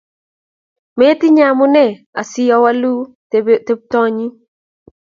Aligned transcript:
Metinye 0.97 1.43
amune 1.49 1.85
asii 2.19 2.57
walu 2.63 2.93
tebutyoni 3.29 4.25